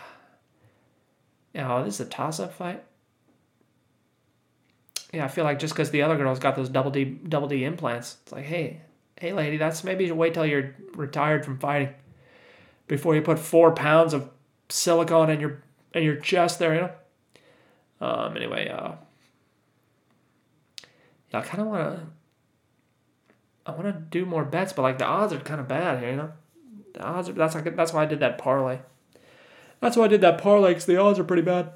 Oh, 1.57 1.85
this 1.85 2.01
is 2.01 2.07
a 2.07 2.09
toss 2.11 2.41
up 2.41 2.53
fight. 2.53 2.83
Yeah, 5.13 5.25
I 5.25 5.29
feel 5.29 5.45
like 5.45 5.61
just 5.61 5.75
because 5.75 5.91
the 5.91 6.03
other 6.03 6.17
girl's 6.17 6.41
got 6.41 6.57
those 6.57 6.69
double 6.69 6.91
D 6.91 7.05
double 7.05 7.47
D 7.47 7.65
implants, 7.65 8.17
it's 8.25 8.33
like, 8.33 8.45
hey, 8.45 8.81
hey 9.17 9.33
lady, 9.33 9.57
that's 9.57 9.85
maybe 9.85 10.11
wait 10.11 10.35
till 10.35 10.45
you're 10.45 10.75
retired 10.95 11.45
from 11.45 11.61
fighting 11.61 11.95
before 12.89 13.15
you 13.15 13.23
put 13.23 13.39
four 13.39 13.71
pounds 13.73 14.13
of 14.13 14.29
silicone 14.69 15.31
in 15.31 15.39
your 15.39 15.63
in 15.95 16.03
your 16.03 16.17
chest 16.17 16.59
there, 16.59 16.75
you 16.75 16.81
know. 16.81 16.91
Um. 18.01 18.37
Anyway, 18.37 18.69
uh, 18.69 18.97
I 21.35 21.43
kind 21.43 21.61
of 21.63 21.67
want 21.69 21.97
to. 21.97 22.07
I 23.67 23.71
want 23.73 23.85
to 23.85 23.93
do 23.93 24.27
more 24.27 24.45
bets, 24.45 24.73
but 24.73 24.83
like 24.83 24.99
the 24.99 25.07
odds 25.07 25.33
are 25.33 25.41
kind 25.41 25.61
of 25.61 25.69
bad 25.69 26.01
here, 26.01 26.11
you 26.11 26.17
know. 26.17 26.33
The 26.93 27.03
odds 27.03 27.29
are 27.29 27.33
that's 27.33 27.55
like 27.55 27.77
that's 27.77 27.93
why 27.93 28.03
I 28.03 28.07
did 28.07 28.21
that 28.21 28.39
parlay. 28.39 28.81
That's 29.81 29.97
why 29.97 30.05
I 30.05 30.09
did 30.09 30.21
that 30.21 30.39
parlay 30.39 30.71
because 30.71 30.87
the 30.87 30.99
odds 30.99 31.19
are 31.19 31.25
pretty 31.25 31.43
bad. 31.43 31.73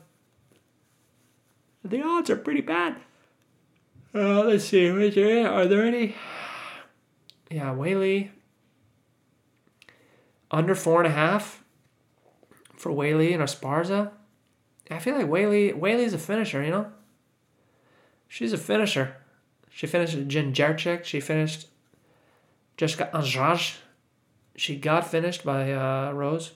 The 1.84 2.02
odds 2.02 2.30
are 2.30 2.36
pretty 2.36 2.60
bad. 2.60 2.96
Uh, 4.14 4.44
let's 4.44 4.64
see. 4.64 4.88
Are 4.88 5.66
there 5.66 5.84
any? 5.84 6.14
Yeah, 7.50 7.74
Weili. 7.74 8.30
Under 10.50 10.74
four 10.74 11.02
and 11.02 11.06
a 11.06 11.14
half 11.14 11.62
for 12.74 12.90
Weili 12.90 13.32
and 13.32 13.42
Esparza. 13.42 14.10
I 14.90 14.98
feel 14.98 15.16
like 15.16 15.26
Weili 15.26 15.78
Weili's 15.78 16.14
a 16.14 16.18
finisher, 16.18 16.62
you 16.62 16.70
know? 16.70 16.92
She's 18.26 18.52
a 18.52 18.58
finisher. 18.58 19.16
She 19.70 19.87
finished 19.87 20.28
Jędrzejczyk. 20.28 21.04
She 21.04 21.20
finished 21.20 21.68
Jessica 22.76 23.14
Andrade. 23.14 23.75
She 24.56 24.76
got 24.76 25.08
finished 25.08 25.44
by 25.44 25.72
uh, 25.72 26.12
Rose. 26.12 26.52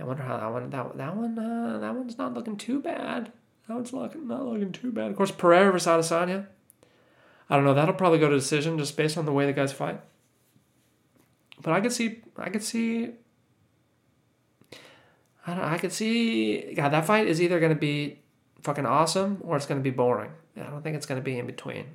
I 0.00 0.04
wonder 0.04 0.22
how 0.22 0.38
that 0.38 0.52
one 0.52 0.70
that 0.70 0.96
that 0.96 1.16
one 1.16 1.38
uh, 1.38 1.78
that 1.78 1.94
one's 1.94 2.18
not 2.18 2.34
looking 2.34 2.56
too 2.56 2.80
bad. 2.80 3.30
That 3.68 3.74
one's 3.74 3.92
looking 3.92 4.26
not 4.26 4.44
looking 4.44 4.72
too 4.72 4.90
bad. 4.90 5.10
Of 5.10 5.16
course, 5.16 5.30
Pereira 5.30 5.70
versus 5.70 5.86
Adesanya. 5.86 6.46
I 7.48 7.56
don't 7.56 7.64
know. 7.64 7.74
That'll 7.74 7.94
probably 7.94 8.18
go 8.18 8.28
to 8.28 8.34
decision 8.34 8.78
just 8.78 8.96
based 8.96 9.18
on 9.18 9.26
the 9.26 9.32
way 9.32 9.46
the 9.46 9.52
guys 9.52 9.72
fight. 9.72 10.00
But 11.60 11.72
I 11.72 11.80
could 11.80 11.92
see, 11.92 12.22
I 12.36 12.50
could 12.50 12.62
see, 12.62 13.10
I 15.46 15.54
don't, 15.54 15.64
I 15.64 15.78
could 15.78 15.92
see. 15.92 16.74
God, 16.74 16.88
that 16.88 17.04
fight 17.04 17.26
is 17.26 17.40
either 17.40 17.60
going 17.60 17.74
to 17.74 17.78
be 17.78 18.21
fucking 18.62 18.86
awesome 18.86 19.38
or 19.42 19.56
it's 19.56 19.66
going 19.66 19.80
to 19.80 19.84
be 19.84 19.94
boring. 19.94 20.30
I 20.56 20.64
don't 20.64 20.82
think 20.82 20.96
it's 20.96 21.06
going 21.06 21.20
to 21.20 21.24
be 21.24 21.38
in 21.38 21.46
between. 21.46 21.86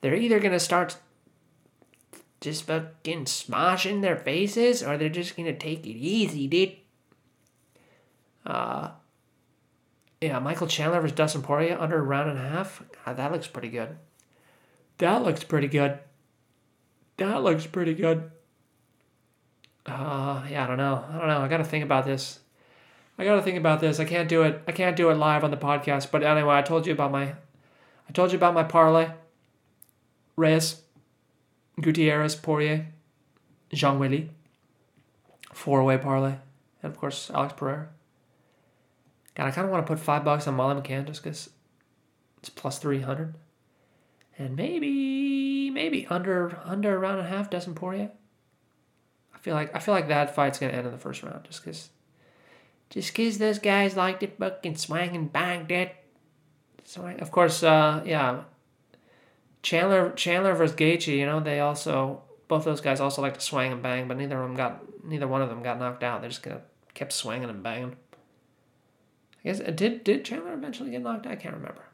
They're 0.00 0.14
either 0.14 0.38
going 0.38 0.52
to 0.52 0.60
start 0.60 0.96
just 2.40 2.64
fucking 2.64 3.26
smashing 3.26 4.00
their 4.00 4.16
faces 4.16 4.82
or 4.82 4.96
they're 4.96 5.08
just 5.08 5.36
going 5.36 5.46
to 5.46 5.58
take 5.58 5.86
it 5.86 5.90
easy, 5.90 6.46
dude. 6.46 6.76
Uh, 8.44 8.90
yeah, 10.20 10.38
Michael 10.38 10.66
Chandler 10.66 11.00
versus 11.00 11.16
Dustin 11.16 11.42
Poirier 11.42 11.78
under 11.78 11.98
a 11.98 12.02
round 12.02 12.30
and 12.30 12.38
a 12.38 12.48
half. 12.48 12.82
God, 13.04 13.16
that 13.16 13.32
looks 13.32 13.46
pretty 13.46 13.68
good. 13.68 13.96
That 14.98 15.22
looks 15.22 15.44
pretty 15.44 15.68
good. 15.68 15.98
That 17.16 17.42
looks 17.42 17.66
pretty 17.66 17.94
good. 17.94 18.30
Uh, 19.84 20.44
yeah, 20.50 20.64
I 20.64 20.66
don't 20.66 20.78
know. 20.78 21.04
I 21.08 21.18
don't 21.18 21.28
know. 21.28 21.40
I 21.40 21.48
got 21.48 21.58
to 21.58 21.64
think 21.64 21.84
about 21.84 22.06
this. 22.06 22.40
I 23.18 23.24
got 23.24 23.36
to 23.36 23.42
think 23.42 23.56
about 23.56 23.80
this. 23.80 23.98
I 23.98 24.04
can't 24.04 24.28
do 24.28 24.42
it. 24.42 24.62
I 24.66 24.72
can't 24.72 24.96
do 24.96 25.10
it 25.10 25.14
live 25.14 25.44
on 25.44 25.50
the 25.50 25.56
podcast. 25.56 26.10
But 26.10 26.22
anyway, 26.22 26.54
I 26.54 26.62
told 26.62 26.86
you 26.86 26.92
about 26.92 27.12
my, 27.12 27.34
I 28.08 28.12
told 28.12 28.30
you 28.30 28.36
about 28.36 28.54
my 28.54 28.64
parlay. 28.64 29.08
Reyes, 30.36 30.82
Gutierrez, 31.80 32.34
Poirier, 32.34 32.88
Zhang 33.72 33.98
Weili. 33.98 34.28
Four 35.56 35.82
way 35.84 35.96
parlay, 35.96 36.34
and 36.82 36.92
of 36.92 36.98
course 36.98 37.30
Alex 37.30 37.54
Pereira. 37.56 37.88
God, 39.34 39.46
I 39.46 39.50
kind 39.50 39.64
of 39.64 39.70
want 39.70 39.86
to 39.86 39.90
put 39.90 39.98
five 39.98 40.22
bucks 40.22 40.46
on 40.46 40.54
Molly 40.54 40.78
McCann 40.78 41.06
just 41.06 41.22
because 41.22 41.48
it's 42.38 42.50
plus 42.50 42.78
300. 42.78 43.34
And 44.38 44.54
maybe, 44.54 45.70
maybe 45.70 46.06
under 46.08 46.58
under 46.62 46.94
around 46.94 47.20
a 47.20 47.24
half 47.24 47.48
dozen 47.48 47.74
Poirier. 47.74 48.10
I 49.34 49.38
feel 49.38 49.54
like 49.54 49.74
I 49.74 49.78
feel 49.78 49.94
like 49.94 50.08
that 50.08 50.34
fight's 50.34 50.58
gonna 50.58 50.74
end 50.74 50.86
in 50.86 50.92
the 50.92 50.98
first 50.98 51.22
round, 51.22 51.44
just 51.44 51.64
cause, 51.64 51.88
just 52.90 53.14
cause 53.14 53.38
those 53.38 53.58
guys 53.58 53.96
like 53.96 54.20
to 54.20 54.28
fucking 54.28 54.76
swing 54.76 55.16
and 55.16 55.32
bang 55.32 55.66
that. 55.68 55.96
Swing. 56.84 57.18
Of 57.20 57.32
course, 57.32 57.62
uh, 57.62 58.02
yeah. 58.06 58.44
Chandler 59.62 60.12
Chandler 60.12 60.54
versus 60.54 60.76
Gaethje, 60.76 61.16
you 61.16 61.26
know, 61.26 61.40
they 61.40 61.58
also 61.58 62.22
both 62.48 62.64
those 62.64 62.80
guys 62.80 63.00
also 63.00 63.22
like 63.22 63.34
to 63.34 63.40
swing 63.40 63.72
and 63.72 63.82
bang, 63.82 64.06
but 64.06 64.16
neither 64.16 64.40
of 64.40 64.48
them 64.48 64.56
got 64.56 64.84
neither 65.04 65.26
one 65.26 65.42
of 65.42 65.48
them 65.48 65.62
got 65.62 65.78
knocked 65.78 66.04
out. 66.04 66.22
They 66.22 66.28
just 66.28 66.42
kind 66.42 66.56
of 66.56 66.62
kept 66.94 67.12
swinging 67.12 67.50
and 67.50 67.62
banging. 67.62 67.96
I 69.44 69.48
guess 69.48 69.58
did 69.58 70.04
did 70.04 70.24
Chandler 70.24 70.54
eventually 70.54 70.90
get 70.90 71.02
knocked? 71.02 71.26
out? 71.26 71.32
I 71.32 71.36
can't 71.36 71.54
remember. 71.54 71.84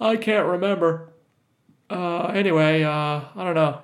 I 0.00 0.16
can't 0.16 0.46
remember. 0.46 1.12
Uh, 1.88 2.26
anyway, 2.28 2.82
uh, 2.82 2.90
I 2.90 3.44
don't 3.44 3.54
know. 3.54 3.82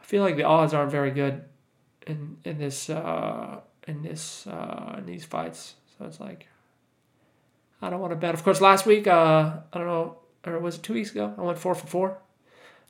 I 0.00 0.04
feel 0.04 0.22
like 0.22 0.36
the 0.36 0.44
odds 0.44 0.74
aren't 0.74 0.90
very 0.90 1.12
good 1.12 1.44
in 2.06 2.38
in 2.44 2.58
this 2.58 2.90
uh, 2.90 3.60
in 3.86 4.02
this 4.02 4.46
uh, 4.46 4.96
in 4.98 5.06
these 5.06 5.24
fights. 5.24 5.74
So 5.98 6.04
it's 6.06 6.20
like 6.20 6.46
I 7.82 7.90
don't 7.90 8.00
want 8.00 8.12
to 8.12 8.16
bet. 8.16 8.34
Of 8.34 8.44
course, 8.44 8.60
last 8.60 8.86
week 8.86 9.06
uh, 9.06 9.52
I 9.72 9.78
don't 9.78 9.86
know, 9.86 10.18
or 10.46 10.58
was 10.58 10.76
it 10.76 10.82
two 10.82 10.94
weeks 10.94 11.10
ago? 11.10 11.34
I 11.36 11.42
went 11.42 11.58
four 11.58 11.74
for 11.74 11.86
four. 11.86 12.18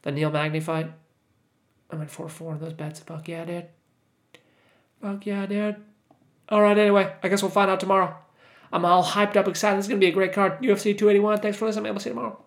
The 0.02 0.12
Neil 0.12 0.30
Magny 0.30 0.60
fight. 0.60 0.90
I 1.90 1.96
went 1.96 2.10
four 2.10 2.28
for 2.28 2.34
four 2.34 2.52
in 2.54 2.60
those 2.60 2.72
bets. 2.72 3.00
Fuck 3.00 3.28
yeah, 3.28 3.44
dude. 3.44 3.66
Fuck 5.02 5.26
yeah, 5.26 5.46
dude. 5.46 5.76
All 6.48 6.62
right. 6.62 6.76
Anyway, 6.76 7.12
I 7.22 7.28
guess 7.28 7.42
we'll 7.42 7.50
find 7.50 7.70
out 7.70 7.80
tomorrow. 7.80 8.16
I'm 8.72 8.84
all 8.84 9.02
hyped 9.02 9.36
up, 9.36 9.48
excited. 9.48 9.78
It's 9.78 9.88
gonna 9.88 10.00
be 10.00 10.06
a 10.06 10.12
great 10.12 10.32
card. 10.32 10.60
UFC 10.60 10.96
281. 10.96 11.40
Thanks 11.40 11.58
for 11.58 11.66
listening. 11.66 11.84
Man. 11.84 11.94
We'll 11.94 12.00
see 12.00 12.10
you 12.10 12.14
tomorrow. 12.14 12.38